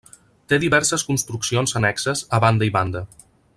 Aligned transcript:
Té 0.53 0.57
diverses 0.63 1.03
construccions 1.09 1.77
annexes 1.81 2.25
a 2.39 2.43
banda 2.47 2.71
i 2.71 2.75
banda. 2.79 3.07